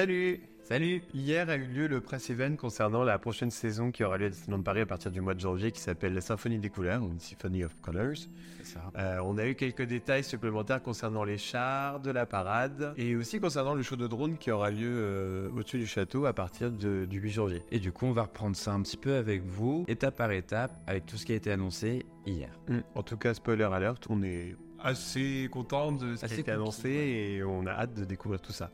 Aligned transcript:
Salut 0.00 0.40
Salut 0.62 1.02
Hier 1.12 1.50
a 1.50 1.56
eu 1.56 1.66
lieu 1.66 1.86
le 1.86 2.00
press 2.00 2.30
event 2.30 2.56
concernant 2.56 3.04
la 3.04 3.18
prochaine 3.18 3.50
saison 3.50 3.90
qui 3.90 4.02
aura 4.02 4.16
lieu 4.16 4.24
à 4.24 4.28
Disneyland 4.30 4.62
Paris 4.62 4.80
à 4.80 4.86
partir 4.86 5.10
du 5.10 5.20
mois 5.20 5.34
de 5.34 5.40
janvier 5.40 5.72
qui 5.72 5.80
s'appelle 5.82 6.14
la 6.14 6.22
Symphonie 6.22 6.58
des 6.58 6.70
couleurs 6.70 7.02
ou 7.02 7.12
Symphony 7.18 7.64
of 7.64 7.78
Colors. 7.82 8.16
Ça. 8.64 8.80
Euh, 8.96 9.18
on 9.22 9.36
a 9.36 9.46
eu 9.46 9.54
quelques 9.56 9.82
détails 9.82 10.24
supplémentaires 10.24 10.82
concernant 10.82 11.22
les 11.22 11.36
chars 11.36 12.00
de 12.00 12.10
la 12.10 12.24
parade 12.24 12.94
et 12.96 13.14
aussi 13.14 13.40
concernant 13.40 13.74
le 13.74 13.82
show 13.82 13.96
de 13.96 14.06
drone 14.06 14.38
qui 14.38 14.50
aura 14.50 14.70
lieu 14.70 14.88
euh, 14.90 15.50
au-dessus 15.54 15.76
du 15.78 15.86
château 15.86 16.24
à 16.24 16.32
partir 16.32 16.72
de- 16.72 17.04
du 17.04 17.20
8 17.20 17.30
janvier. 17.32 17.62
Et 17.70 17.78
du 17.78 17.92
coup, 17.92 18.06
on 18.06 18.12
va 18.12 18.22
reprendre 18.22 18.56
ça 18.56 18.72
un 18.72 18.80
petit 18.80 18.96
peu 18.96 19.16
avec 19.16 19.42
vous, 19.44 19.84
étape 19.86 20.16
par 20.16 20.32
étape, 20.32 20.72
avec 20.86 21.04
tout 21.04 21.18
ce 21.18 21.26
qui 21.26 21.32
a 21.32 21.36
été 21.36 21.52
annoncé 21.52 22.06
hier. 22.24 22.58
En 22.94 23.02
tout 23.02 23.18
cas, 23.18 23.34
spoiler 23.34 23.64
alert, 23.64 24.06
on 24.08 24.22
est 24.22 24.56
assez 24.78 25.50
content 25.52 25.92
de 25.92 26.16
ce 26.16 26.24
qui 26.24 26.32
a 26.32 26.38
été 26.38 26.52
annoncé 26.52 26.88
et 26.88 27.44
on 27.44 27.66
a 27.66 27.72
hâte 27.72 27.92
de 27.92 28.06
découvrir 28.06 28.40
tout 28.40 28.52
ça. 28.52 28.70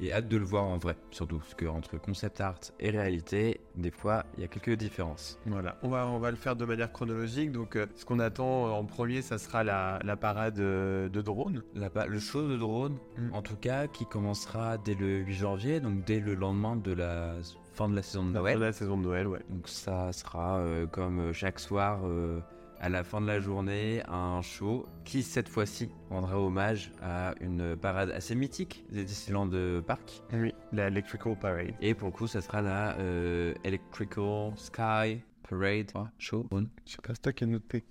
Et 0.00 0.12
hâte 0.12 0.28
de 0.28 0.36
le 0.36 0.44
voir 0.44 0.64
en 0.64 0.78
vrai, 0.78 0.96
surtout, 1.10 1.38
parce 1.38 1.54
qu'entre 1.54 1.98
concept 2.00 2.40
art 2.40 2.60
et 2.78 2.90
réalité, 2.90 3.60
des 3.74 3.90
fois, 3.90 4.24
il 4.36 4.42
y 4.42 4.44
a 4.44 4.48
quelques 4.48 4.78
différences. 4.78 5.38
Voilà, 5.46 5.76
on 5.82 5.88
va, 5.88 6.06
on 6.06 6.18
va 6.20 6.30
le 6.30 6.36
faire 6.36 6.54
de 6.54 6.64
manière 6.64 6.92
chronologique. 6.92 7.50
Donc, 7.50 7.74
euh, 7.74 7.86
ce 7.96 8.04
qu'on 8.04 8.20
attend 8.20 8.72
en 8.76 8.84
premier, 8.84 9.22
ça 9.22 9.38
sera 9.38 9.64
la, 9.64 9.98
la 10.04 10.16
parade 10.16 10.58
euh, 10.60 11.08
de 11.08 11.20
drone. 11.20 11.62
Là-bas, 11.74 12.06
le 12.06 12.18
show 12.20 12.46
de 12.48 12.56
drone, 12.56 12.96
Mm. 13.18 13.34
en 13.34 13.42
tout 13.42 13.56
cas, 13.56 13.88
qui 13.88 14.06
commencera 14.06 14.78
dès 14.78 14.94
le 14.94 15.18
8 15.18 15.34
janvier, 15.34 15.80
donc 15.80 16.04
dès 16.04 16.20
le 16.20 16.34
lendemain 16.34 16.76
de 16.76 16.92
la 16.92 17.34
fin 17.74 17.88
de 17.88 17.96
la 17.96 18.02
saison 18.02 18.24
de 18.26 18.34
La 18.34 18.40
Noël. 18.40 18.58
de 18.58 18.64
la 18.64 18.72
saison 18.72 18.96
de 18.96 19.02
Noël, 19.02 19.26
ouais. 19.26 19.40
Donc 19.50 19.68
ça 19.68 20.12
sera 20.12 20.58
euh, 20.58 20.86
comme 20.86 21.18
euh, 21.20 21.32
chaque 21.32 21.58
soir 21.58 22.00
euh, 22.04 22.40
à 22.80 22.88
la 22.88 23.02
fin 23.04 23.20
de 23.20 23.26
la 23.26 23.40
journée 23.40 24.02
un 24.08 24.40
show 24.42 24.86
qui 25.04 25.22
cette 25.22 25.48
fois-ci 25.48 25.88
rendra 26.10 26.38
hommage 26.40 26.92
à 27.02 27.34
une 27.40 27.76
parade 27.76 28.10
assez 28.10 28.34
mythique 28.34 28.84
des 28.90 29.04
Disneyland 29.04 29.50
Park. 29.86 30.22
Oui, 30.32 30.52
la 30.72 30.86
Electrical 30.88 31.36
Parade. 31.38 31.74
Et 31.80 31.94
pour 31.94 32.08
le 32.08 32.12
coup, 32.12 32.26
ça 32.26 32.40
sera 32.40 32.62
la 32.62 32.96
euh, 32.98 33.54
Electrical 33.64 34.52
Sky 34.56 35.22
Parade 35.48 35.90
Ah, 35.94 36.08
show. 36.18 36.46
on. 36.50 36.66
Je 36.86 36.92
sais 36.92 36.98
pas, 37.02 37.14
c'est 37.14 37.22
toi 37.22 37.32
qui 37.32 37.44
as 37.44 37.46
noté. 37.48 37.84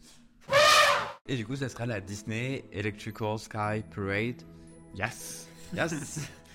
Et 1.28 1.36
du 1.36 1.46
coup, 1.46 1.56
ça 1.58 1.68
sera 1.68 1.86
la 1.86 2.00
Disney 2.00 2.64
Electrical 2.72 3.38
Sky 3.38 3.84
Parade. 3.94 4.42
Yes 4.96 5.50
Yes. 5.74 6.20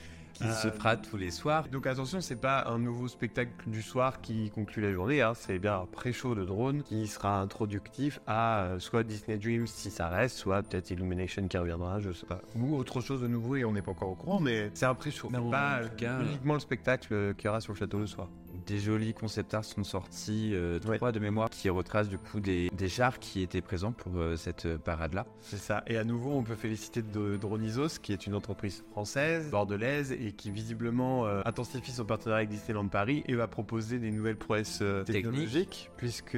qui 0.42 0.52
se 0.52 0.68
Euh, 0.68 0.72
fera 0.72 0.96
tous 0.96 1.16
les 1.16 1.30
soirs. 1.30 1.68
Donc 1.68 1.86
attention, 1.86 2.20
c'est 2.20 2.40
pas 2.40 2.64
un 2.68 2.78
nouveau 2.78 3.08
spectacle 3.08 3.50
du 3.66 3.82
soir 3.82 4.20
qui 4.20 4.50
conclut 4.50 4.82
la 4.82 4.92
journée, 4.92 5.22
hein, 5.22 5.32
c'est 5.34 5.58
bien 5.58 5.80
un 5.80 5.86
pré-show 5.86 6.34
de 6.34 6.44
drone 6.44 6.82
qui 6.82 7.06
sera 7.06 7.40
introductif 7.40 8.20
à 8.26 8.64
euh, 8.64 8.78
soit 8.78 9.02
Disney 9.04 9.38
Dreams 9.38 9.66
si 9.66 9.90
ça 9.90 10.08
reste, 10.08 10.36
soit 10.36 10.62
peut-être 10.62 10.90
Illumination 10.90 11.46
qui 11.48 11.56
reviendra, 11.56 12.00
je 12.00 12.12
sais 12.12 12.26
pas. 12.26 12.40
Ou 12.56 12.76
autre 12.76 13.00
chose 13.00 13.22
de 13.22 13.28
nouveau 13.28 13.56
et 13.56 13.64
on 13.64 13.72
n'est 13.72 13.82
pas 13.82 13.92
encore 13.92 14.10
au 14.10 14.14
courant, 14.14 14.40
mais 14.40 14.70
c'est 14.74 14.86
un 14.86 14.94
pré-show. 14.94 15.30
Non, 15.30 15.50
pas 15.50 15.80
en 15.80 15.88
tout 15.88 15.96
cas, 15.96 16.20
uniquement 16.20 16.54
le 16.54 16.60
spectacle 16.60 17.08
euh, 17.12 17.32
qu'il 17.34 17.46
y 17.46 17.48
aura 17.48 17.60
sur 17.60 17.72
le 17.72 17.78
château 17.78 17.98
le 17.98 18.06
soir. 18.06 18.28
Des 18.66 18.78
jolis 18.78 19.14
concept 19.14 19.54
art 19.54 19.64
sont 19.64 19.84
sortis, 19.84 20.50
euh, 20.54 20.78
Ouais. 20.86 20.96
trois 20.96 21.12
de 21.12 21.18
mémoire, 21.18 21.50
qui 21.50 21.68
retracent 21.70 22.08
du 22.08 22.18
coup 22.18 22.40
des, 22.40 22.70
des 22.70 22.88
chars 22.88 23.18
qui 23.18 23.42
étaient 23.42 23.60
présents 23.60 23.92
pour 23.92 24.16
euh, 24.16 24.36
cette 24.36 24.66
euh, 24.66 24.78
parade-là. 24.78 25.26
C'est 25.40 25.56
ça. 25.58 25.82
Et 25.86 25.96
à 25.96 26.04
nouveau, 26.04 26.30
on 26.32 26.42
peut 26.42 26.54
féliciter 26.54 27.02
Dronisos, 27.02 27.98
qui 28.00 28.12
est 28.12 28.26
une 28.26 28.34
entreprise 28.34 28.84
française, 28.92 29.50
bordelaise, 29.50 30.12
et 30.12 30.32
qui 30.32 30.50
visiblement 30.50 31.26
euh, 31.26 31.42
intensifie 31.44 31.92
son 31.92 32.04
partenariat 32.04 32.38
avec 32.46 32.50
Disneyland 32.50 32.88
Paris 32.88 33.22
et 33.26 33.34
va 33.34 33.48
proposer 33.48 33.98
des 33.98 34.10
nouvelles 34.10 34.36
prouesses 34.36 34.82
technologiques, 35.06 35.90
puisque 35.96 36.36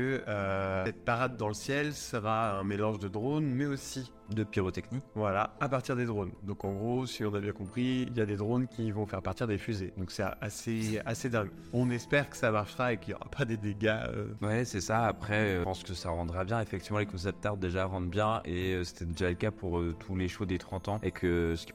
cette 0.84 1.04
parade 1.04 1.36
dans 1.36 1.48
le 1.48 1.54
ciel 1.54 1.92
sera 1.92 2.58
un 2.58 2.64
mélange 2.64 2.98
de 2.98 3.08
drones, 3.08 3.46
mais 3.46 3.66
aussi 3.66 4.10
De 4.30 4.44
pyrotechnie. 4.44 5.00
voilà, 5.14 5.54
à 5.60 5.68
partir 5.68 5.96
des 5.96 6.04
drones. 6.04 6.32
Donc 6.42 6.64
en 6.64 6.72
gros, 6.72 7.06
si 7.06 7.24
on 7.24 7.34
a 7.34 7.40
bien 7.40 7.52
compris, 7.52 8.06
il 8.10 8.16
y 8.16 8.20
a 8.20 8.26
des 8.26 8.36
drones 8.36 8.66
qui 8.68 8.90
vont 8.90 9.06
faire 9.06 9.22
partir 9.22 9.46
des 9.46 9.58
fusées. 9.58 9.92
Donc 9.96 10.10
c'est 10.10 10.24
assez, 10.40 11.00
assez 11.04 11.28
dingue. 11.28 11.50
On 11.72 11.90
espère 11.90 12.13
que 12.22 12.36
ça 12.36 12.50
marchera 12.50 12.92
et 12.92 12.98
qu'il 12.98 13.08
n'y 13.10 13.14
aura 13.14 13.28
pas 13.30 13.44
des 13.44 13.56
dégâts. 13.56 13.86
euh, 14.08 14.26
Ouais, 14.42 14.64
c'est 14.64 14.80
ça. 14.80 15.04
Après, 15.06 15.34
euh, 15.34 15.58
je 15.60 15.64
pense 15.64 15.82
que 15.82 15.94
ça 15.94 16.10
rendra 16.10 16.44
bien. 16.44 16.60
Effectivement, 16.60 16.98
les 16.98 17.06
concept 17.06 17.44
art 17.46 17.56
déjà 17.56 17.84
rendent 17.86 18.10
bien. 18.10 18.40
Et 18.44 18.74
euh, 18.74 18.84
c'était 18.84 19.04
déjà 19.06 19.28
le 19.28 19.34
cas 19.34 19.50
pour 19.50 19.82
tous 19.98 20.16
les 20.16 20.28
shows 20.28 20.46
des 20.46 20.58
30 20.58 20.88
ans. 20.88 21.00
Et 21.02 21.10
que 21.10 21.54
ce 21.56 21.66
qui, 21.66 21.72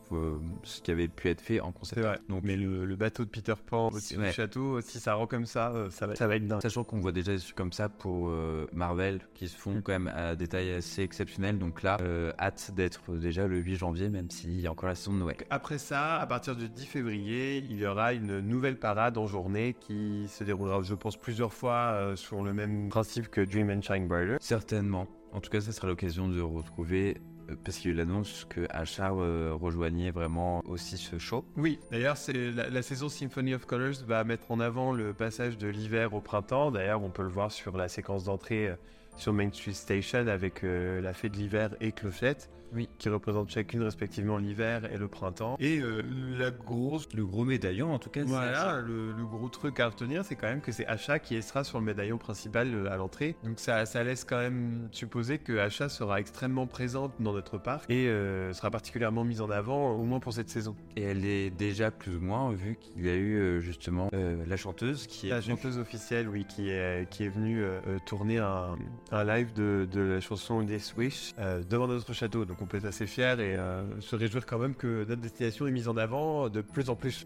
ce 0.63 0.81
qui 0.81 0.91
avait 0.91 1.07
pu 1.07 1.29
être 1.29 1.41
fait 1.41 1.59
en 1.59 1.71
concept 1.71 2.05
art. 2.05 2.17
Donc, 2.29 2.41
mais 2.43 2.55
le, 2.55 2.85
le 2.85 2.95
bateau 2.95 3.25
de 3.25 3.29
Peter 3.29 3.53
Pan 3.65 3.87
au-dessus 3.89 4.17
Ouais. 4.17 4.27
du 4.29 4.33
château, 4.33 4.81
si 4.81 4.99
ça 4.99 5.13
rend 5.15 5.27
comme 5.27 5.45
ça, 5.45 5.73
ça 5.89 6.07
va, 6.07 6.15
ça 6.15 6.27
va 6.27 6.35
être 6.35 6.47
dingue. 6.47 6.61
Sachant 6.61 6.83
qu'on 6.83 6.99
voit 6.99 7.11
déjà 7.11 7.33
des 7.33 7.39
trucs 7.39 7.55
comme 7.55 7.73
ça 7.73 7.89
pour 7.89 8.29
euh, 8.29 8.67
Marvel 8.73 9.19
qui 9.33 9.47
se 9.47 9.55
font 9.57 9.69
Mm. 9.75 9.81
quand 9.83 9.91
même 9.91 10.11
à 10.15 10.35
des 10.35 10.47
tailles 10.47 10.71
assez 10.73 11.03
exceptionnelles. 11.03 11.57
Donc 11.59 11.83
là, 11.83 11.97
euh, 12.01 12.31
hâte 12.39 12.71
d'être 12.75 13.15
déjà 13.15 13.47
le 13.47 13.57
8 13.57 13.75
janvier, 13.75 14.09
même 14.09 14.29
s'il 14.29 14.59
y 14.59 14.67
a 14.67 14.71
encore 14.71 14.89
la 14.89 14.95
saison 14.95 15.13
de 15.13 15.19
Noël. 15.19 15.37
Après 15.49 15.77
ça, 15.77 16.15
à 16.19 16.25
partir 16.27 16.55
du 16.55 16.69
10 16.69 16.85
février, 16.85 17.57
il 17.69 17.77
y 17.77 17.85
aura 17.85 18.13
une 18.13 18.39
nouvelle 18.39 18.77
parade 18.77 19.17
en 19.17 19.27
journée 19.27 19.75
qui 19.79 20.25
se 20.29 20.43
déroulera, 20.43 20.81
je 20.81 20.93
pense, 20.93 21.17
plusieurs 21.17 21.53
fois 21.53 21.91
euh, 21.93 22.15
sur 22.15 22.43
le 22.43 22.53
même 22.53 22.89
principe 22.89 23.27
que 23.29 23.41
Dream 23.41 23.69
and 23.69 23.81
Shine 23.81 24.07
Brighter. 24.07 24.37
Certainement. 24.39 25.07
En 25.31 25.41
tout 25.41 25.49
cas, 25.49 25.61
ça 25.61 25.71
sera 25.71 25.87
l'occasion 25.87 26.27
de 26.27 26.41
retrouver, 26.41 27.17
euh, 27.49 27.55
parce 27.63 27.77
qu'il 27.77 27.91
y 27.91 27.93
a 27.93 27.95
eu 27.95 27.97
l'annonce 27.97 28.45
que 28.49 28.61
Achat 28.69 29.11
euh, 29.11 29.51
rejoignait 29.53 30.11
vraiment 30.11 30.61
aussi 30.65 30.97
ce 30.97 31.17
show. 31.17 31.45
Oui, 31.57 31.79
d'ailleurs, 31.91 32.17
c'est 32.17 32.51
la, 32.51 32.69
la 32.69 32.81
saison 32.81 33.09
Symphony 33.09 33.53
of 33.53 33.65
Colors 33.65 34.03
va 34.07 34.23
mettre 34.23 34.49
en 34.51 34.59
avant 34.59 34.91
le 34.91 35.13
passage 35.13 35.57
de 35.57 35.67
l'hiver 35.67 36.13
au 36.13 36.21
printemps. 36.21 36.71
D'ailleurs, 36.71 37.03
on 37.03 37.09
peut 37.09 37.23
le 37.23 37.29
voir 37.29 37.51
sur 37.51 37.77
la 37.77 37.87
séquence 37.87 38.23
d'entrée 38.23 38.69
euh, 38.69 38.75
sur 39.17 39.33
Main 39.33 39.51
Street 39.51 39.73
Station 39.73 40.27
avec 40.27 40.63
euh, 40.63 41.01
la 41.01 41.13
fée 41.13 41.29
de 41.29 41.35
l'hiver 41.35 41.75
et 41.81 41.91
Clochette. 41.91 42.49
Oui. 42.73 42.89
Qui 42.97 43.09
représentent 43.09 43.49
chacune 43.49 43.81
respectivement 43.83 44.37
l'hiver 44.37 44.91
et 44.93 44.97
le 44.97 45.07
printemps. 45.07 45.55
Et 45.59 45.79
euh, 45.79 46.01
la 46.37 46.51
grosse 46.51 47.07
Le 47.15 47.25
gros 47.25 47.45
médaillon, 47.45 47.93
en 47.93 47.99
tout 47.99 48.09
cas, 48.09 48.23
Voilà, 48.23 48.81
le, 48.81 49.11
le 49.11 49.25
gros 49.25 49.49
truc 49.49 49.79
à 49.79 49.87
retenir, 49.87 50.23
c'est 50.25 50.35
quand 50.35 50.47
même 50.47 50.61
que 50.61 50.71
c'est 50.71 50.85
Achat 50.85 51.19
qui 51.19 51.41
sera 51.41 51.63
sur 51.63 51.79
le 51.79 51.85
médaillon 51.85 52.17
principal 52.17 52.73
euh, 52.73 52.91
à 52.91 52.97
l'entrée. 52.97 53.35
Donc 53.43 53.59
ça, 53.59 53.85
ça 53.85 54.03
laisse 54.03 54.23
quand 54.23 54.37
même 54.39 54.87
supposer 54.91 55.37
que 55.39 55.57
Achat 55.57 55.89
sera 55.89 56.19
extrêmement 56.19 56.67
présente 56.67 57.13
dans 57.19 57.33
notre 57.33 57.57
parc 57.57 57.89
et 57.89 58.07
euh, 58.07 58.53
sera 58.53 58.69
particulièrement 58.69 59.23
mise 59.23 59.41
en 59.41 59.49
avant, 59.49 59.91
au 59.91 60.03
moins 60.03 60.19
pour 60.19 60.33
cette 60.33 60.49
saison. 60.49 60.75
Et 60.95 61.01
elle 61.03 61.25
est 61.25 61.49
déjà 61.49 61.91
plus 61.91 62.15
ou 62.17 62.21
moins, 62.21 62.51
vu 62.51 62.77
qu'il 62.79 63.05
y 63.05 63.09
a 63.09 63.15
eu 63.15 63.37
euh, 63.37 63.59
justement 63.59 64.09
la 64.11 64.57
chanteuse 64.57 65.07
qui 65.07 65.27
est 65.27 65.29
La 65.29 65.41
chanteuse 65.41 65.77
officielle, 65.77 66.27
oui, 66.29 66.45
qui 66.45 66.69
est, 66.69 67.09
qui 67.09 67.23
est 67.23 67.29
venue 67.29 67.63
tourner 68.05 68.37
un, 68.37 68.75
un 69.11 69.23
live 69.23 69.53
de, 69.53 69.87
de 69.91 70.01
la 70.01 70.19
chanson 70.19 70.61
Death 70.61 70.93
Wish 70.97 71.33
devant 71.69 71.87
notre 71.87 72.13
château. 72.13 72.45
Donc 72.45 72.58
on 72.61 72.65
peut 72.65 72.77
être 72.77 72.85
assez 72.85 73.07
fiers 73.07 73.35
et 73.39 73.55
euh, 73.55 73.81
se 74.01 74.15
réjouir 74.15 74.45
quand 74.45 74.57
même 74.59 74.75
que 74.75 75.05
notre 75.07 75.21
destination 75.21 75.67
est 75.67 75.71
mise 75.71 75.87
en 75.87 75.97
avant 75.97 76.49
de 76.49 76.61
plus 76.61 76.89
en 76.89 76.95
plus. 76.95 77.25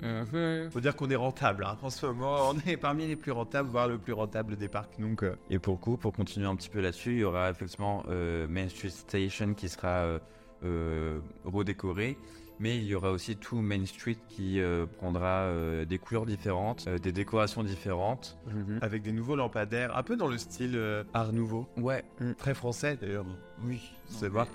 Faut 0.71 0.79
dire 0.79 0.95
qu'on 0.95 1.09
est 1.09 1.16
rentable. 1.16 1.66
hein. 1.66 1.77
En 1.81 1.89
ce 1.89 2.05
moment, 2.05 2.49
on 2.49 2.69
est 2.69 2.77
parmi 2.77 3.07
les 3.07 3.16
plus 3.16 3.31
rentables, 3.31 3.69
voire 3.69 3.88
le 3.88 3.97
plus 3.97 4.13
rentable 4.13 4.55
des 4.55 4.67
parcs. 4.67 4.99
Donc, 4.99 5.23
euh, 5.23 5.35
Et 5.49 5.59
pour 5.59 5.73
le 5.75 5.79
coup, 5.79 5.97
pour 5.97 6.13
continuer 6.13 6.47
un 6.47 6.55
petit 6.55 6.69
peu 6.69 6.81
là-dessus, 6.81 7.11
il 7.13 7.19
y 7.19 7.23
aura 7.23 7.50
effectivement 7.50 8.03
euh, 8.09 8.47
Main 8.47 8.69
Street 8.69 8.89
Station 8.89 9.53
qui 9.53 9.69
sera 9.69 9.88
euh, 9.88 10.19
euh, 10.65 11.19
redécoré. 11.45 12.18
Mais 12.59 12.77
il 12.77 12.83
y 12.85 12.95
aura 12.95 13.11
aussi 13.11 13.35
tout 13.35 13.57
Main 13.57 13.85
Street 13.85 14.17
qui 14.29 14.59
euh, 14.61 14.85
prendra 14.85 15.41
euh, 15.41 15.85
des 15.85 15.97
couleurs 15.97 16.25
différentes, 16.25 16.85
euh, 16.88 16.97
des 16.97 17.11
décorations 17.11 17.63
différentes. 17.63 18.38
avec 18.81 19.01
des 19.01 19.11
nouveaux 19.11 19.35
lampadaires, 19.35 19.97
un 19.97 20.03
peu 20.03 20.15
dans 20.15 20.27
le 20.27 20.38
style 20.38 20.73
euh, 20.75 21.03
Art 21.13 21.33
Nouveau. 21.33 21.67
Ouais, 21.77 22.03
Très 22.38 22.53
français 22.53 22.97
d'ailleurs. 23.01 23.25
oui. 23.65 23.81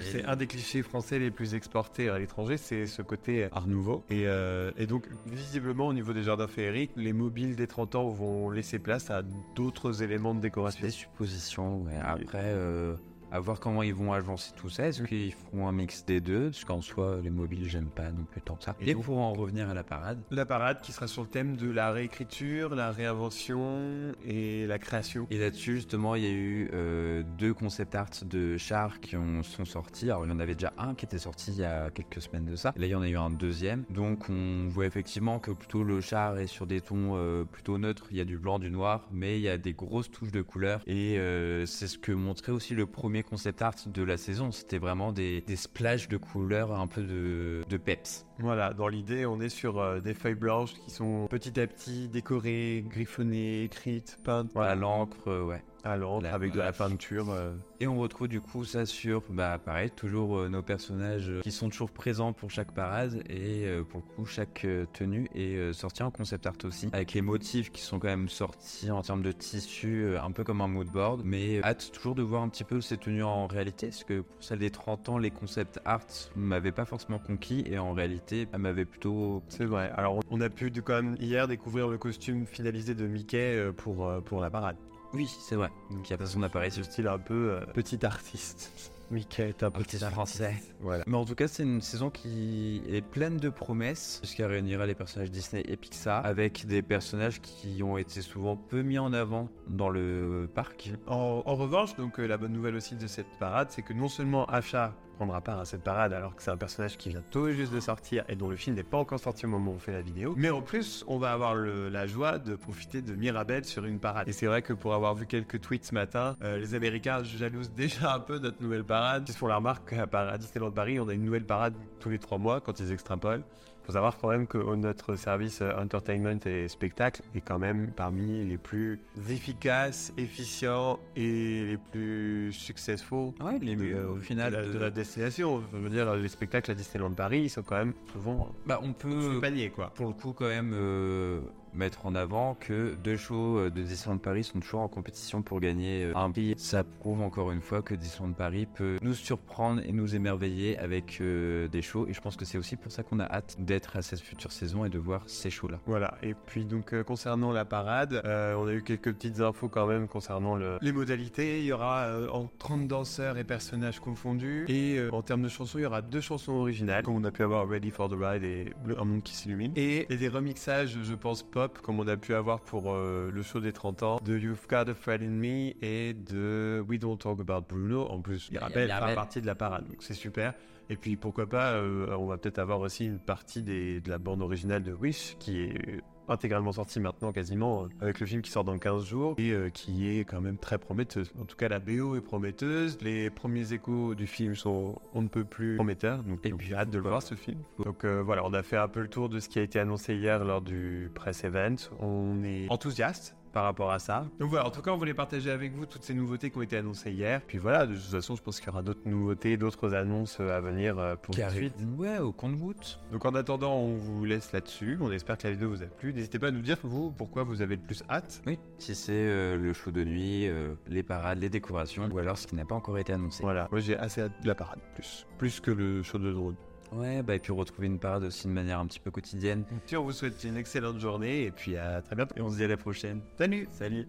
C'est 0.00 0.20
Et- 0.20 0.24
un 0.24 0.36
des 0.36 0.46
clichés 0.46 0.82
français 0.82 1.18
les 1.18 1.30
plus 1.32 1.54
exportés 1.54 2.08
à 2.08 2.18
l'étranger, 2.18 2.56
c'est 2.56 2.86
ce 2.86 3.02
côté 3.02 3.48
Art 3.50 3.66
Nouveau. 3.66 4.04
Et, 4.08 4.26
euh, 4.26 4.70
et 4.76 4.86
donc, 4.86 5.08
visiblement, 5.26 5.88
au 5.88 5.92
niveau 5.92 6.12
des 6.12 6.22
jardins 6.22 6.46
féeriques, 6.46 6.92
les 6.96 7.12
mobiles 7.12 7.56
des 7.56 7.66
30 7.66 7.96
ans 7.96 8.08
vont 8.08 8.50
laisser 8.50 8.78
place 8.78 9.10
à 9.10 9.22
d'autres 9.56 10.02
éléments 10.02 10.34
de 10.34 10.40
Des 10.40 10.48
décoration. 10.48 10.88
suppositions, 10.88 11.82
ouais. 11.82 11.96
Après, 12.00 12.42
euh, 12.44 12.94
À 13.30 13.40
voir 13.40 13.60
comment 13.60 13.82
ils 13.82 13.94
vont 13.94 14.12
agencer 14.12 14.52
tout 14.56 14.70
ça. 14.70 14.86
Est-ce 14.88 15.02
qu'ils 15.02 15.32
feront 15.32 15.68
un 15.68 15.72
mix 15.72 16.04
des 16.06 16.20
deux 16.20 16.46
Parce 16.50 16.64
qu'en 16.64 16.80
soi, 16.80 17.18
les 17.22 17.28
mobiles, 17.30 17.68
j'aime 17.68 17.90
pas 17.90 18.10
non 18.10 18.24
plus 18.30 18.40
tant 18.40 18.54
que 18.56 18.64
ça. 18.64 18.74
Et 18.80 18.90
Et, 18.90 18.94
donc- 18.94 19.04
pour 19.04 19.18
en 19.18 19.32
revenir 19.34 19.68
à 19.68 19.74
la 19.74 19.84
parade, 19.84 20.18
La 20.30 20.46
parade 20.46 20.80
qui 20.80 20.92
sera 20.92 21.06
sur 21.06 21.22
le 21.22 21.28
thème 21.28 21.56
de 21.56 21.70
la 21.70 21.92
réécriture, 21.92 22.74
la 22.74 22.90
réinvention 22.90 24.12
et 24.24 24.66
la 24.66 24.78
création. 24.78 25.26
Et 25.30 25.38
là-dessus, 25.38 25.76
justement, 25.76 26.14
il 26.14 26.22
y 26.22 26.26
a 26.26 26.30
eu 26.30 26.70
euh, 26.72 27.22
deux 27.38 27.52
concept 27.54 27.94
arts 27.94 28.08
de 28.24 28.56
chars 28.56 29.00
qui 29.00 29.16
ont, 29.16 29.42
sont 29.42 29.64
sortis. 29.64 30.06
Alors, 30.10 30.24
il 30.24 30.30
y 30.30 30.32
en 30.32 30.40
avait 30.40 30.54
déjà 30.54 30.72
un 30.78 30.94
qui 30.94 31.04
était 31.04 31.18
sorti 31.18 31.50
il 31.52 31.58
y 31.58 31.64
a 31.64 31.90
quelques 31.90 32.22
semaines 32.22 32.46
de 32.46 32.56
ça. 32.56 32.72
Là, 32.76 32.86
il 32.86 32.90
y 32.90 32.94
en 32.94 33.02
a 33.02 33.08
eu 33.08 33.16
un 33.16 33.30
deuxième. 33.30 33.84
Donc, 33.90 34.30
on 34.30 34.68
voit 34.68 34.86
effectivement 34.86 35.38
que 35.38 35.50
plutôt 35.50 35.84
le 35.84 36.00
char 36.00 36.38
est 36.38 36.46
sur 36.46 36.66
des 36.66 36.80
tons 36.80 37.12
euh, 37.16 37.44
plutôt 37.44 37.76
neutres. 37.78 38.06
Il 38.10 38.16
y 38.16 38.20
a 38.20 38.24
du 38.24 38.38
blanc, 38.38 38.58
du 38.58 38.70
noir, 38.70 39.06
mais 39.12 39.38
il 39.38 39.42
y 39.42 39.48
a 39.48 39.58
des 39.58 39.74
grosses 39.74 40.10
touches 40.10 40.32
de 40.32 40.42
couleurs. 40.42 40.80
Et 40.86 41.18
euh, 41.18 41.66
c'est 41.66 41.86
ce 41.88 41.98
que 41.98 42.12
montrait 42.12 42.52
aussi 42.52 42.74
le 42.74 42.86
premier 42.86 43.17
concept 43.22 43.62
art 43.62 43.74
de 43.86 44.02
la 44.02 44.16
saison. 44.16 44.50
C'était 44.50 44.78
vraiment 44.78 45.12
des, 45.12 45.40
des 45.40 45.56
splashes 45.56 46.08
de 46.08 46.16
couleurs, 46.16 46.72
un 46.72 46.86
peu 46.86 47.02
de, 47.02 47.62
de 47.68 47.76
peps. 47.76 48.26
Voilà, 48.38 48.72
dans 48.72 48.88
l'idée, 48.88 49.26
on 49.26 49.40
est 49.40 49.48
sur 49.48 49.78
euh, 49.78 50.00
des 50.00 50.14
feuilles 50.14 50.34
blanches 50.34 50.74
qui 50.74 50.90
sont 50.90 51.26
petit 51.28 51.58
à 51.60 51.66
petit 51.66 52.08
décorées, 52.08 52.84
griffonnées, 52.88 53.64
écrites, 53.64 54.18
peintes 54.24 54.56
À 54.56 54.74
l'encre, 54.74 55.16
euh, 55.28 55.44
ouais. 55.44 55.62
À 55.88 55.96
l'encre 55.96 56.24
La- 56.24 56.34
avec 56.34 56.52
de 56.52 56.58
la 56.58 56.66
la- 56.66 56.72
peinture. 56.72 57.30
euh, 57.30 57.54
Et 57.80 57.86
on 57.86 57.98
retrouve 57.98 58.28
du 58.28 58.40
coup 58.40 58.64
ça 58.64 58.86
sur, 58.86 59.22
bah 59.30 59.58
pareil, 59.64 59.90
toujours 59.90 60.38
euh, 60.38 60.48
nos 60.48 60.62
personnages 60.62 61.28
euh, 61.30 61.40
qui 61.40 61.50
sont 61.52 61.68
toujours 61.68 61.90
présents 61.90 62.32
pour 62.32 62.50
chaque 62.50 62.72
parade 62.72 63.22
et 63.28 63.64
euh, 63.66 63.82
pour 63.84 64.00
le 64.00 64.14
coup 64.14 64.24
chaque 64.26 64.64
euh, 64.64 64.84
tenue 64.92 65.28
est 65.34 65.72
sortie 65.72 66.02
en 66.02 66.10
concept 66.10 66.46
art 66.46 66.54
aussi, 66.64 66.88
avec 66.92 67.12
les 67.12 67.22
motifs 67.22 67.70
qui 67.72 67.82
sont 67.82 67.98
quand 67.98 68.08
même 68.08 68.28
sortis 68.28 68.90
en 68.90 69.02
termes 69.02 69.22
de 69.22 69.32
tissu, 69.32 70.16
un 70.22 70.30
peu 70.32 70.44
comme 70.44 70.60
un 70.60 70.68
mood 70.68 70.88
board, 70.88 71.22
mais 71.24 71.62
hâte 71.62 71.90
toujours 71.92 72.14
de 72.14 72.22
voir 72.22 72.42
un 72.42 72.48
petit 72.48 72.64
peu 72.64 72.80
ces 72.80 72.96
tenues 72.96 73.22
en 73.22 73.46
réalité, 73.46 73.88
parce 73.88 74.04
que 74.04 74.20
pour 74.20 74.36
celle 74.42 74.58
des 74.58 74.70
30 74.70 75.08
ans, 75.08 75.18
les 75.18 75.30
concept 75.30 75.80
art 75.84 76.00
m'avaient 76.36 76.72
pas 76.72 76.84
forcément 76.84 77.18
conquis 77.18 77.64
et 77.66 77.78
en 77.78 77.92
réalité, 77.92 78.46
elles 78.52 78.58
m'avaient 78.60 78.84
plutôt... 78.84 79.42
C'est 79.48 79.64
vrai. 79.64 79.90
Alors, 79.96 80.20
on- 80.30 80.40
a 80.40 80.48
pu 80.50 80.70
quand 80.84 81.02
même 81.02 81.16
hier 81.18 81.48
découvrir 81.48 81.88
le 81.88 81.98
costume 81.98 82.46
finalisé 82.46 82.94
de 82.94 83.06
Mickey 83.06 83.70
pour, 83.76 84.08
pour 84.24 84.40
la 84.40 84.50
parade. 84.50 84.76
Oui, 85.14 85.26
c'est 85.40 85.56
vrai, 85.56 85.70
donc 85.90 86.08
il 86.08 86.10
y 86.10 86.14
a 86.14 86.18
pas 86.18 86.26
son 86.26 86.42
appareil 86.42 86.70
Ce 86.70 86.82
style 86.82 87.08
un 87.08 87.18
peu 87.18 87.52
euh, 87.52 87.60
petit 87.72 88.04
artiste. 88.04 88.92
Mickey 89.10 89.48
est 89.48 89.62
un 89.62 89.70
petit 89.70 90.04
Artiste 90.04 90.10
français. 90.10 90.54
Voilà. 90.80 91.02
Mais 91.06 91.16
en 91.16 91.24
tout 91.24 91.34
cas, 91.34 91.48
c'est 91.48 91.62
une 91.62 91.80
saison 91.80 92.10
qui 92.10 92.82
est 92.88 93.00
pleine 93.00 93.38
de 93.38 93.48
promesses, 93.48 94.18
puisqu'elle 94.20 94.46
réunira 94.50 94.84
les 94.84 94.94
personnages 94.94 95.30
Disney 95.30 95.62
et 95.66 95.76
Pixar, 95.78 96.26
avec 96.26 96.66
des 96.66 96.82
personnages 96.82 97.40
qui 97.40 97.82
ont 97.82 97.96
été 97.96 98.20
souvent 98.20 98.56
peu 98.56 98.82
mis 98.82 98.98
en 98.98 99.14
avant 99.14 99.48
dans 99.66 99.88
le 99.88 100.48
parc. 100.54 100.92
En, 101.06 101.42
en 101.44 101.54
revanche, 101.54 101.96
donc 101.96 102.20
euh, 102.20 102.26
la 102.26 102.36
bonne 102.36 102.52
nouvelle 102.52 102.74
aussi 102.74 102.96
de 102.96 103.06
cette 103.06 103.30
parade, 103.38 103.68
c'est 103.70 103.82
que 103.82 103.94
non 103.94 104.08
seulement 104.08 104.44
Asha 104.44 104.94
prendra 105.18 105.40
part 105.40 105.58
à 105.58 105.64
cette 105.64 105.82
parade 105.82 106.12
alors 106.12 106.36
que 106.36 106.42
c'est 106.44 106.52
un 106.52 106.56
personnage 106.56 106.96
qui 106.96 107.08
vient 107.08 107.24
tout 107.32 107.50
juste 107.50 107.72
de 107.72 107.80
sortir 107.80 108.22
et 108.28 108.36
dont 108.36 108.48
le 108.48 108.54
film 108.54 108.76
n'est 108.76 108.84
pas 108.84 108.98
encore 108.98 109.18
sorti 109.18 109.46
au 109.46 109.48
moment 109.48 109.72
où 109.72 109.74
on 109.74 109.78
fait 109.80 109.90
la 109.90 110.00
vidéo, 110.00 110.34
mais 110.36 110.50
en 110.50 110.62
plus 110.62 111.04
on 111.08 111.18
va 111.18 111.32
avoir 111.32 111.56
la 111.56 112.06
joie 112.06 112.38
de 112.38 112.54
profiter 112.54 113.02
de 113.02 113.16
Mirabelle 113.16 113.64
sur 113.64 113.84
une 113.84 113.98
parade. 113.98 114.28
Et 114.28 114.32
c'est 114.32 114.46
vrai 114.46 114.62
que 114.62 114.72
pour 114.72 114.94
avoir 114.94 115.16
vu 115.16 115.26
quelques 115.26 115.60
tweets 115.60 115.86
ce 115.86 115.94
matin, 115.94 116.36
euh, 116.42 116.58
les 116.58 116.74
Américains 116.74 117.24
jalousent 117.24 117.72
déjà 117.72 118.14
un 118.14 118.20
peu 118.20 118.38
notre 118.38 118.62
nouvelle 118.62 118.84
parade. 118.84 119.24
Ils 119.28 119.34
font 119.34 119.48
la 119.48 119.56
remarque? 119.56 119.90
Qu'à 119.90 120.38
Disneyland 120.38 120.70
Paris, 120.70 121.00
on 121.00 121.08
a 121.08 121.14
une 121.14 121.24
nouvelle 121.24 121.46
parade 121.46 121.74
tous 121.98 122.10
les 122.10 122.20
trois 122.20 122.38
mois 122.38 122.60
quand 122.60 122.78
ils 122.78 122.92
extrapolent. 122.92 123.42
Faut 123.88 123.94
savoir 123.94 124.18
quand 124.18 124.28
même 124.28 124.46
que 124.46 124.58
notre 124.74 125.16
service 125.16 125.62
euh, 125.62 125.72
entertainment 125.82 126.38
et 126.44 126.68
spectacle 126.68 127.22
est 127.34 127.40
quand 127.40 127.58
même 127.58 127.90
parmi 127.96 128.44
les 128.44 128.58
plus 128.58 129.00
efficaces, 129.30 130.12
efficients 130.18 130.98
et 131.16 131.64
les 131.64 131.78
plus 131.90 132.52
successful 132.52 133.32
Ouais, 133.40 133.58
les, 133.62 133.76
de, 133.76 133.94
euh, 133.94 134.10
au 134.10 134.16
final, 134.16 134.52
la, 134.52 134.62
de- 134.66 134.72
de 134.74 134.78
la 134.78 134.90
destination. 134.90 135.62
Je 135.72 135.78
veux 135.78 135.88
dire, 135.88 136.14
les 136.16 136.28
spectacles 136.28 136.70
à 136.70 136.74
Disneyland 136.74 137.12
Paris, 137.12 137.44
ils 137.44 137.48
sont 137.48 137.62
quand 137.62 137.76
même 137.78 137.94
souvent 138.12 138.52
bah, 138.66 138.78
on 138.82 138.92
peut 138.92 139.38
panier, 139.40 139.70
quoi. 139.70 139.90
pour 139.94 140.08
le 140.08 140.12
coup 140.12 140.34
quand 140.34 140.48
même 140.48 140.72
euh, 140.74 141.40
mettre 141.74 142.06
en 142.06 142.14
avant 142.14 142.54
que 142.54 142.94
deux 143.02 143.16
shows 143.16 143.58
euh, 143.58 143.70
de 143.70 143.82
Disneyland 143.82 144.18
Paris 144.18 144.44
sont 144.44 144.60
toujours 144.60 144.80
en 144.80 144.88
compétition 144.88 145.42
pour 145.42 145.60
gagner 145.60 146.04
euh, 146.04 146.12
un 146.16 146.30
prix. 146.30 146.54
Ça 146.56 146.84
prouve 146.84 147.20
encore 147.22 147.52
une 147.52 147.60
fois 147.60 147.82
que 147.82 147.94
Disneyland 147.94 148.32
Paris 148.32 148.66
peut 148.66 148.96
nous 149.02 149.14
surprendre 149.14 149.80
et 149.84 149.92
nous 149.92 150.14
émerveiller 150.14 150.78
avec 150.78 151.18
euh, 151.20 151.68
des 151.68 151.82
shows. 151.82 152.06
Et 152.08 152.12
je 152.12 152.20
pense 152.20 152.36
que 152.36 152.44
c'est 152.44 152.58
aussi 152.58 152.76
pour 152.76 152.90
ça 152.92 153.02
qu'on 153.02 153.20
a 153.20 153.24
hâte 153.26 153.56
d'être 153.58 153.96
à 153.96 154.02
cette 154.02 154.20
future 154.20 154.52
saison 154.52 154.84
et 154.84 154.88
de 154.88 154.98
voir 154.98 155.22
ces 155.26 155.50
shows-là. 155.50 155.78
Voilà, 155.86 156.16
et 156.22 156.34
puis 156.34 156.64
donc 156.64 157.00
concernant 157.02 157.52
la 157.52 157.64
parade, 157.64 158.20
on 158.24 158.66
a 158.66 158.72
eu 158.72 158.82
quelques 158.82 159.12
petites 159.12 159.40
infos 159.40 159.68
quand 159.68 159.86
même 159.86 160.08
concernant 160.08 160.56
le- 160.56 160.78
les 160.80 160.92
modalités. 160.92 161.58
Il 161.60 161.64
y 161.66 161.72
aura 161.72 162.08
en 162.32 162.48
30 162.58 162.88
danseurs 162.88 163.36
et 163.38 163.44
personnages 163.44 164.00
confondus. 164.00 164.64
Et 164.68 164.98
en 165.12 165.22
termes 165.22 165.42
de 165.42 165.48
chansons, 165.48 165.78
il 165.78 165.82
y 165.82 165.86
aura 165.86 166.02
deux 166.02 166.20
chansons 166.20 166.52
originales, 166.52 167.02
comme 167.02 167.14
on 167.16 167.24
a 167.24 167.30
pu 167.30 167.42
avoir 167.42 167.68
Ready 167.68 167.90
for 167.90 168.08
the 168.08 168.14
Ride 168.18 168.44
et 168.44 168.72
Un 168.98 169.04
monde 169.04 169.22
qui 169.22 169.34
s'illumine. 169.34 169.72
Et, 169.76 170.12
et 170.12 170.16
des 170.16 170.28
remixages, 170.28 170.98
je 171.02 171.14
pense, 171.14 171.42
pop, 171.58 171.78
comme 171.82 171.98
on 171.98 172.06
a 172.06 172.16
pu 172.16 172.34
avoir 172.34 172.60
pour 172.60 172.92
euh, 172.92 173.30
le 173.32 173.42
show 173.42 173.58
des 173.58 173.72
30 173.72 174.02
ans, 174.04 174.20
de 174.24 174.38
You've 174.38 174.66
Got 174.68 174.88
a 174.90 174.94
Friend 174.94 175.20
in 175.22 175.26
Me 175.30 175.72
et 175.82 176.14
de 176.14 176.84
We 176.88 177.00
Don't 177.00 177.16
Talk 177.18 177.40
About 177.40 177.62
Bruno. 177.68 178.06
En 178.08 178.20
plus, 178.20 178.50
Mirabelle 178.52 178.86
fera 178.86 178.98
Mirabelle. 178.98 179.14
partie 179.16 179.40
de 179.40 179.46
la 179.46 179.56
parade, 179.56 179.88
donc 179.88 179.96
c'est 180.00 180.14
super. 180.14 180.54
Et 180.88 180.96
puis 180.96 181.16
pourquoi 181.16 181.48
pas, 181.48 181.72
euh, 181.72 182.14
on 182.16 182.26
va 182.26 182.38
peut-être 182.38 182.60
avoir 182.60 182.78
aussi 182.80 183.06
une 183.06 183.18
partie 183.18 183.62
des- 183.62 184.00
de 184.00 184.08
la 184.08 184.18
bande 184.18 184.40
originale 184.40 184.84
de 184.84 184.92
Wish 184.92 185.36
qui 185.40 185.62
est 185.62 186.00
intégralement 186.28 186.72
sortie 186.72 187.00
maintenant 187.00 187.32
quasiment 187.32 187.84
euh, 187.84 187.88
avec 188.00 188.20
le 188.20 188.26
film 188.26 188.42
qui 188.42 188.50
sort 188.50 188.64
dans 188.64 188.78
15 188.78 189.04
jours 189.04 189.34
et 189.38 189.50
euh, 189.50 189.70
qui 189.70 190.08
est 190.08 190.24
quand 190.24 190.40
même 190.40 190.58
très 190.58 190.78
prometteuse. 190.78 191.32
En 191.40 191.44
tout 191.44 191.56
cas 191.56 191.68
la 191.68 191.78
BO 191.78 192.16
est 192.16 192.20
prometteuse, 192.20 192.98
les 193.00 193.30
premiers 193.30 193.72
échos 193.72 194.14
du 194.14 194.26
film 194.26 194.54
sont 194.54 195.00
on 195.14 195.22
ne 195.22 195.28
peut 195.28 195.44
plus 195.44 195.76
prometteurs 195.76 196.22
donc, 196.22 196.44
Et 196.44 196.52
puis, 196.52 196.66
j'ai 196.66 196.74
hâte 196.74 196.90
de 196.90 196.98
le 196.98 197.08
voir 197.08 197.22
ce 197.22 197.34
film. 197.34 197.58
Donc 197.84 198.04
euh, 198.04 198.22
voilà, 198.22 198.44
on 198.44 198.52
a 198.52 198.62
fait 198.62 198.76
un 198.76 198.88
peu 198.88 199.00
le 199.00 199.08
tour 199.08 199.28
de 199.28 199.40
ce 199.40 199.48
qui 199.48 199.58
a 199.58 199.62
été 199.62 199.78
annoncé 199.78 200.16
hier 200.16 200.44
lors 200.44 200.62
du 200.62 201.10
press 201.14 201.44
event. 201.44 201.76
On 202.00 202.42
est 202.44 202.66
enthousiaste 202.70 203.34
par 203.52 203.64
rapport 203.64 203.90
à 203.90 203.98
ça. 203.98 204.26
Donc 204.38 204.50
voilà, 204.50 204.66
en 204.66 204.70
tout 204.70 204.82
cas, 204.82 204.90
on 204.90 204.96
voulait 204.96 205.14
partager 205.14 205.50
avec 205.50 205.72
vous 205.72 205.86
toutes 205.86 206.04
ces 206.04 206.14
nouveautés 206.14 206.50
qui 206.50 206.58
ont 206.58 206.62
été 206.62 206.76
annoncées 206.76 207.12
hier. 207.12 207.40
Puis 207.46 207.58
voilà, 207.58 207.86
de 207.86 207.94
toute 207.94 208.02
façon, 208.04 208.36
je 208.36 208.42
pense 208.42 208.60
qu'il 208.60 208.68
y 208.68 208.70
aura 208.70 208.82
d'autres 208.82 209.06
nouveautés, 209.06 209.56
d'autres 209.56 209.94
annonces 209.94 210.38
euh, 210.40 210.56
à 210.56 210.60
venir 210.60 210.98
euh, 210.98 211.16
pour 211.16 211.34
la 211.36 211.50
suite. 211.50 211.74
Ouais, 211.96 212.18
au 212.18 212.32
compte-goutte. 212.32 213.00
Donc 213.12 213.24
en 213.24 213.34
attendant, 213.34 213.76
on 213.76 213.96
vous 213.96 214.24
laisse 214.24 214.52
là-dessus. 214.52 214.98
On 215.00 215.10
espère 215.12 215.38
que 215.38 215.46
la 215.46 215.52
vidéo 215.52 215.70
vous 215.70 215.82
a 215.82 215.86
plu. 215.86 216.12
N'hésitez 216.12 216.38
pas 216.38 216.48
à 216.48 216.50
nous 216.50 216.60
dire, 216.60 216.76
vous, 216.82 217.10
pourquoi 217.10 217.42
vous 217.42 217.62
avez 217.62 217.76
le 217.76 217.82
plus 217.82 218.02
hâte. 218.10 218.42
Oui, 218.46 218.58
si 218.78 218.94
c'est 218.94 219.12
euh, 219.12 219.56
le 219.56 219.72
show 219.72 219.90
de 219.90 220.04
nuit, 220.04 220.48
euh, 220.48 220.74
les 220.86 221.02
parades, 221.02 221.38
les 221.38 221.48
décorations, 221.48 222.08
ou 222.10 222.18
alors 222.18 222.38
ce 222.38 222.46
qui 222.46 222.54
n'a 222.54 222.64
pas 222.64 222.74
encore 222.74 222.98
été 222.98 223.12
annoncé. 223.12 223.42
Voilà, 223.42 223.68
moi 223.70 223.80
j'ai 223.80 223.96
assez 223.96 224.22
hâte 224.22 224.42
de 224.42 224.46
la 224.46 224.54
parade, 224.54 224.80
plus. 224.94 225.26
Plus 225.38 225.60
que 225.60 225.70
le 225.70 226.02
show 226.02 226.18
de 226.18 226.32
drone. 226.32 226.56
Ouais, 226.92 227.22
bah 227.22 227.34
et 227.34 227.38
puis 227.38 227.52
retrouver 227.52 227.86
une 227.86 227.98
parade 227.98 228.24
aussi 228.24 228.46
de 228.46 228.52
manière 228.52 228.80
un 228.80 228.86
petit 228.86 229.00
peu 229.00 229.10
quotidienne. 229.10 229.64
Donc 229.70 230.00
on 230.00 230.04
vous 230.04 230.12
souhaite 230.12 230.42
une 230.44 230.56
excellente 230.56 230.98
journée 230.98 231.44
et 231.44 231.50
puis 231.50 231.76
à 231.76 232.02
très 232.02 232.16
bientôt. 232.16 232.34
Et 232.36 232.40
on 232.40 232.50
se 232.50 232.56
dit 232.56 232.64
à 232.64 232.68
la 232.68 232.76
prochaine. 232.76 233.20
Salut 233.36 233.68
Salut 233.70 234.08